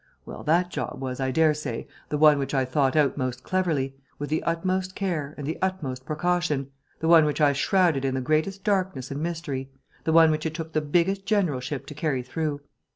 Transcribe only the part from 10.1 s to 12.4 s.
one which it took the biggest generalship to carry